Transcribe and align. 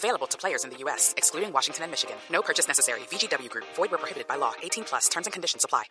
Available 0.00 0.26
to 0.28 0.38
players 0.38 0.64
in 0.64 0.70
the 0.70 0.78
U.S., 0.84 1.12
excluding 1.18 1.52
Washington 1.52 1.84
and 1.84 1.90
Michigan. 1.90 2.16
No 2.32 2.40
purchase 2.40 2.66
necessary. 2.66 3.00
VGW 3.10 3.50
Group. 3.50 3.66
Void 3.76 3.90
where 3.90 3.98
prohibited 3.98 4.26
by 4.26 4.36
law. 4.36 4.54
18 4.62 4.84
plus. 4.84 5.10
Terms 5.10 5.26
and 5.26 5.32
conditions 5.34 5.62
apply. 5.62 5.84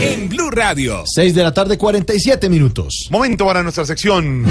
En 0.00 0.28
Blue 0.28 0.50
Radio. 0.52 1.02
6 1.04 1.34
de 1.34 1.42
la 1.42 1.52
tarde, 1.52 1.76
47 1.76 2.48
minutos. 2.48 3.08
Momento 3.10 3.44
para 3.44 3.64
nuestra 3.64 3.84
sección. 3.84 4.46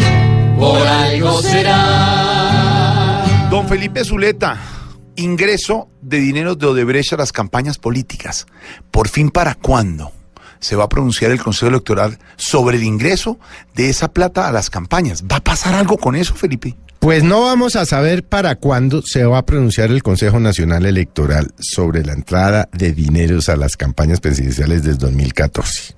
Por 0.59 0.85
algo 0.85 1.41
será. 1.41 3.23
Don 3.49 3.69
Felipe 3.69 4.03
Zuleta, 4.03 4.59
ingreso 5.15 5.87
de 6.01 6.17
dinero 6.17 6.55
de 6.55 6.67
Odebrecht 6.67 7.13
a 7.13 7.17
las 7.17 7.31
campañas 7.31 7.77
políticas. 7.77 8.45
¿Por 8.91 9.07
fin 9.07 9.29
para 9.29 9.55
cuándo? 9.55 10.16
Se 10.59 10.75
va 10.75 10.85
a 10.85 10.89
pronunciar 10.89 11.31
el 11.31 11.41
Consejo 11.41 11.69
Electoral 11.69 12.17
sobre 12.35 12.77
el 12.77 12.83
ingreso 12.83 13.39
de 13.75 13.89
esa 13.89 14.09
plata 14.09 14.47
a 14.47 14.51
las 14.51 14.69
campañas. 14.69 15.23
¿Va 15.31 15.37
a 15.37 15.43
pasar 15.43 15.75
algo 15.75 15.97
con 15.97 16.15
eso, 16.15 16.35
Felipe? 16.35 16.75
Pues 16.99 17.23
no 17.23 17.41
vamos 17.41 17.75
a 17.75 17.85
saber 17.85 18.23
para 18.23 18.55
cuándo 18.55 19.01
se 19.01 19.23
va 19.23 19.37
a 19.37 19.45
pronunciar 19.45 19.91
el 19.91 20.01
Consejo 20.01 20.39
Nacional 20.39 20.85
Electoral 20.85 21.53
sobre 21.59 22.03
la 22.03 22.13
entrada 22.13 22.69
de 22.73 22.91
dineros 22.91 23.49
a 23.49 23.55
las 23.55 23.77
campañas 23.77 24.19
presidenciales 24.19 24.83
del 24.83 24.97
2014. 24.97 25.95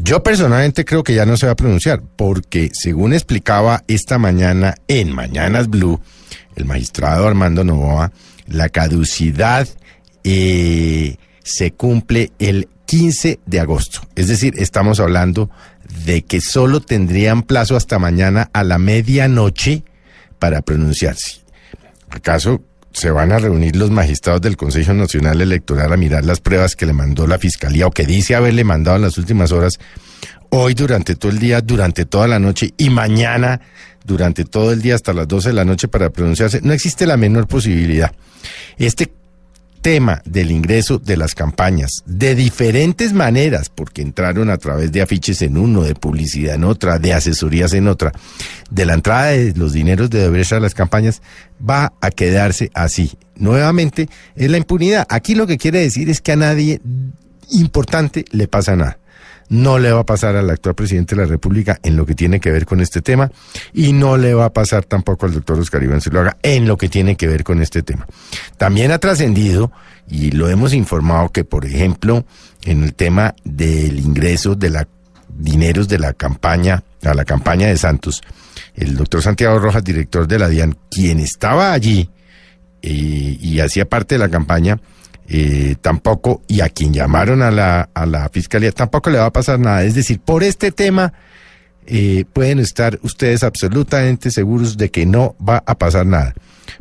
Yo 0.00 0.22
personalmente 0.22 0.84
creo 0.84 1.02
que 1.02 1.14
ya 1.14 1.26
no 1.26 1.36
se 1.36 1.46
va 1.46 1.52
a 1.52 1.56
pronunciar, 1.56 2.02
porque 2.16 2.70
según 2.72 3.12
explicaba 3.12 3.84
esta 3.86 4.18
mañana 4.18 4.74
en 4.88 5.12
Mañanas 5.12 5.68
Blue, 5.68 6.00
el 6.56 6.64
magistrado 6.64 7.26
Armando 7.26 7.64
Novoa, 7.64 8.12
la 8.46 8.68
caducidad 8.68 9.68
eh, 10.22 11.16
se 11.42 11.72
cumple 11.72 12.32
el 12.38 12.68
15 12.86 13.40
de 13.46 13.60
agosto. 13.60 14.00
Es 14.14 14.28
decir, 14.28 14.54
estamos 14.58 15.00
hablando 15.00 15.50
de 16.04 16.22
que 16.22 16.40
solo 16.40 16.80
tendrían 16.80 17.42
plazo 17.42 17.76
hasta 17.76 17.98
mañana 17.98 18.50
a 18.52 18.64
la 18.64 18.78
medianoche 18.78 19.84
para 20.38 20.62
pronunciarse. 20.62 21.40
¿Acaso 22.10 22.62
se 22.92 23.10
van 23.10 23.32
a 23.32 23.38
reunir 23.38 23.74
los 23.74 23.90
magistrados 23.90 24.40
del 24.40 24.56
Consejo 24.56 24.94
Nacional 24.94 25.40
Electoral 25.40 25.92
a 25.92 25.96
mirar 25.96 26.24
las 26.24 26.40
pruebas 26.40 26.76
que 26.76 26.86
le 26.86 26.92
mandó 26.92 27.26
la 27.26 27.38
Fiscalía 27.38 27.86
o 27.86 27.90
que 27.90 28.06
dice 28.06 28.36
haberle 28.36 28.62
mandado 28.62 28.96
en 28.96 29.02
las 29.02 29.18
últimas 29.18 29.50
horas, 29.50 29.80
hoy 30.50 30.74
durante 30.74 31.16
todo 31.16 31.32
el 31.32 31.40
día, 31.40 31.60
durante 31.60 32.04
toda 32.04 32.28
la 32.28 32.38
noche 32.38 32.72
y 32.76 32.90
mañana 32.90 33.60
durante 34.04 34.44
todo 34.44 34.70
el 34.70 34.80
día 34.80 34.94
hasta 34.94 35.12
las 35.12 35.26
12 35.26 35.48
de 35.48 35.54
la 35.54 35.64
noche 35.64 35.88
para 35.88 36.10
pronunciarse? 36.10 36.60
No 36.62 36.72
existe 36.72 37.06
la 37.06 37.16
menor 37.16 37.48
posibilidad. 37.48 38.12
Este 38.78 39.10
tema 39.84 40.22
del 40.24 40.50
ingreso 40.50 40.98
de 40.98 41.18
las 41.18 41.34
campañas 41.34 42.02
de 42.06 42.34
diferentes 42.34 43.12
maneras, 43.12 43.68
porque 43.68 44.00
entraron 44.00 44.48
a 44.48 44.56
través 44.56 44.90
de 44.92 45.02
afiches 45.02 45.42
en 45.42 45.58
uno, 45.58 45.82
de 45.82 45.94
publicidad 45.94 46.54
en 46.54 46.64
otra, 46.64 46.98
de 46.98 47.12
asesorías 47.12 47.74
en 47.74 47.88
otra, 47.88 48.10
de 48.70 48.86
la 48.86 48.94
entrada 48.94 49.26
de 49.26 49.52
los 49.54 49.74
dineros 49.74 50.08
de 50.08 50.22
Odebrecht 50.22 50.54
a 50.54 50.60
las 50.60 50.72
campañas, 50.72 51.20
va 51.60 51.92
a 52.00 52.10
quedarse 52.10 52.70
así. 52.72 53.12
Nuevamente, 53.36 54.08
es 54.36 54.50
la 54.50 54.56
impunidad. 54.56 55.06
Aquí 55.10 55.34
lo 55.34 55.46
que 55.46 55.58
quiere 55.58 55.80
decir 55.80 56.08
es 56.08 56.22
que 56.22 56.32
a 56.32 56.36
nadie 56.36 56.80
importante 57.50 58.24
le 58.30 58.48
pasa 58.48 58.76
nada 58.76 58.96
no 59.48 59.78
le 59.78 59.92
va 59.92 60.00
a 60.00 60.06
pasar 60.06 60.36
al 60.36 60.50
actual 60.50 60.74
presidente 60.74 61.14
de 61.14 61.22
la 61.22 61.28
República 61.28 61.78
en 61.82 61.96
lo 61.96 62.06
que 62.06 62.14
tiene 62.14 62.40
que 62.40 62.50
ver 62.50 62.66
con 62.66 62.80
este 62.80 63.02
tema 63.02 63.30
y 63.72 63.92
no 63.92 64.16
le 64.16 64.34
va 64.34 64.46
a 64.46 64.52
pasar 64.52 64.84
tampoco 64.84 65.26
al 65.26 65.34
doctor 65.34 65.58
Oscar 65.58 65.82
Iván 65.82 66.00
Zuluaga 66.00 66.36
en 66.42 66.66
lo 66.66 66.76
que 66.76 66.88
tiene 66.88 67.16
que 67.16 67.26
ver 67.26 67.44
con 67.44 67.60
este 67.60 67.82
tema. 67.82 68.06
También 68.56 68.90
ha 68.92 68.98
trascendido 68.98 69.72
y 70.08 70.30
lo 70.32 70.48
hemos 70.48 70.74
informado 70.74 71.30
que, 71.30 71.44
por 71.44 71.64
ejemplo, 71.64 72.24
en 72.64 72.82
el 72.82 72.94
tema 72.94 73.34
del 73.44 73.98
ingreso 73.98 74.54
de 74.54 74.70
la 74.70 74.88
dineros 75.36 75.88
de 75.88 75.98
la 75.98 76.12
campaña, 76.12 76.84
a 77.02 77.14
la 77.14 77.24
campaña 77.24 77.68
de 77.68 77.76
Santos, 77.76 78.22
el 78.74 78.96
doctor 78.96 79.22
Santiago 79.22 79.58
Rojas, 79.58 79.84
director 79.84 80.28
de 80.28 80.38
la 80.38 80.48
DIAN, 80.48 80.76
quien 80.90 81.18
estaba 81.20 81.72
allí 81.72 82.08
eh, 82.82 82.90
y 83.40 83.60
hacía 83.60 83.88
parte 83.88 84.14
de 84.14 84.20
la 84.20 84.28
campaña, 84.28 84.78
eh, 85.28 85.76
tampoco, 85.80 86.42
y 86.46 86.60
a 86.60 86.68
quien 86.68 86.92
llamaron 86.92 87.42
a 87.42 87.50
la, 87.50 87.88
a 87.94 88.06
la 88.06 88.28
fiscalía, 88.28 88.72
tampoco 88.72 89.10
le 89.10 89.18
va 89.18 89.26
a 89.26 89.32
pasar 89.32 89.58
nada. 89.58 89.84
Es 89.84 89.94
decir, 89.94 90.20
por 90.20 90.42
este 90.42 90.70
tema 90.70 91.12
eh, 91.86 92.24
pueden 92.32 92.58
estar 92.58 92.98
ustedes 93.02 93.42
absolutamente 93.42 94.30
seguros 94.30 94.76
de 94.76 94.90
que 94.90 95.06
no 95.06 95.36
va 95.46 95.62
a 95.66 95.74
pasar 95.76 96.06
nada. 96.06 96.34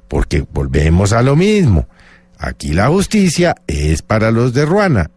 Porque 0.07 0.45
volvemos 0.51 1.13
a 1.13 1.21
lo 1.21 1.35
mismo. 1.35 1.87
Aquí 2.37 2.73
la 2.73 2.87
justicia 2.87 3.55
es 3.67 4.01
para 4.01 4.31
los 4.31 4.53
de 4.53 4.65
Ruana. 4.65 5.09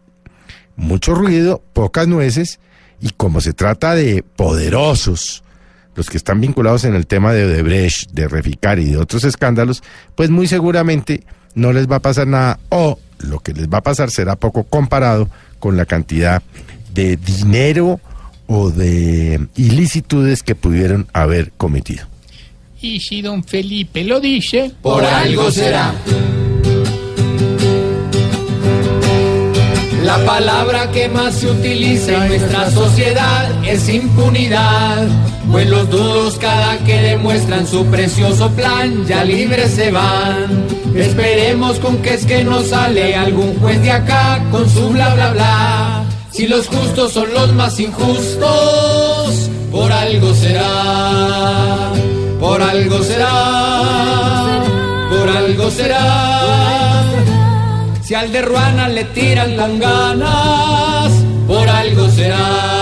Mucho 0.75 1.15
ruido, 1.15 1.61
pocas 1.73 2.07
nueces, 2.07 2.59
y 3.01 3.09
como 3.11 3.41
se 3.41 3.53
trata 3.53 3.95
de 3.95 4.23
poderosos, 4.23 5.43
los 5.95 6.09
que 6.09 6.17
están 6.17 6.39
vinculados 6.39 6.83
en 6.83 6.93
el 6.95 7.07
tema 7.07 7.33
de 7.33 7.45
Odebrecht, 7.45 8.11
de 8.11 8.27
Reficar 8.27 8.79
y 8.79 8.85
de 8.91 8.97
otros 8.97 9.23
escándalos, 9.23 9.83
pues 10.15 10.29
muy 10.29 10.47
seguramente 10.47 11.23
no 11.55 11.73
les 11.73 11.89
va 11.89 11.97
a 11.97 12.01
pasar 12.01 12.27
nada 12.27 12.59
o 12.69 12.99
lo 13.19 13.39
que 13.39 13.53
les 13.53 13.67
va 13.67 13.79
a 13.79 13.83
pasar 13.83 14.11
será 14.11 14.35
poco 14.35 14.63
comparado 14.63 15.29
con 15.59 15.77
la 15.77 15.85
cantidad 15.85 16.41
de 16.93 17.17
dinero 17.17 17.99
o 18.47 18.71
de 18.71 19.47
ilicitudes 19.55 20.43
que 20.43 20.55
pudieron 20.55 21.07
haber 21.13 21.51
cometido. 21.57 22.07
Y 22.81 22.99
si 22.99 23.21
don 23.21 23.43
Felipe 23.43 24.03
lo 24.03 24.19
dice, 24.19 24.71
por 24.81 25.03
algo 25.03 25.51
será. 25.51 25.93
La 30.03 30.23
palabra 30.25 30.89
que 30.91 31.09
más 31.09 31.35
se 31.35 31.51
utiliza 31.51 32.23
en 32.23 32.27
nuestra 32.29 32.71
sociedad 32.71 33.65
es 33.65 33.89
impunidad. 33.89 35.05
Pues 35.51 35.69
los 35.69 35.89
dudos 35.89 36.37
cada 36.39 36.77
que 36.79 37.01
demuestran 37.01 37.65
su 37.65 37.85
precioso 37.85 38.49
plan 38.51 39.05
ya 39.05 39.23
libres 39.23 39.71
se 39.71 39.91
van. 39.91 40.67
Esperemos 40.95 41.79
con 41.79 41.97
que 41.97 42.15
es 42.15 42.25
que 42.25 42.43
no 42.43 42.61
sale 42.61 43.15
algún 43.15 43.57
juez 43.59 43.81
de 43.81 43.91
acá 43.91 44.43
con 44.51 44.69
su 44.69 44.89
bla 44.89 45.13
bla 45.15 45.31
bla. 45.31 46.03
Si 46.31 46.47
los 46.47 46.67
justos 46.67 47.13
son 47.13 47.33
los 47.33 47.53
más 47.53 47.79
injustos, 47.79 49.49
por 49.71 49.91
algo 49.91 50.33
será, 50.35 51.91
por 52.39 52.61
algo 52.61 53.01
será, 53.01 54.63
por 55.09 55.29
algo 55.29 55.71
será. 55.71 57.03
Si 58.03 58.13
al 58.13 58.31
de 58.31 58.41
Ruana 58.41 58.87
le 58.87 59.03
tiran 59.05 59.55
con 59.55 59.79
ganas, 59.79 61.11
por 61.47 61.67
algo 61.67 62.07
será. 62.09 62.76